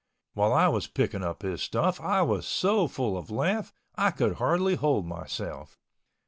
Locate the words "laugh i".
3.29-4.09